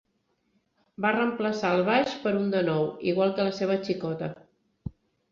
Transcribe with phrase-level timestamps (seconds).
[1.03, 4.31] Va reemplaçar el baix per un de nou, igual que la seva xicota.